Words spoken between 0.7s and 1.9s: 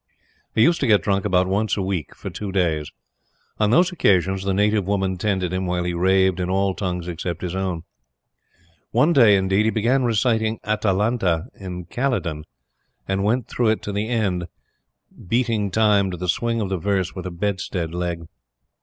to get drunk about once a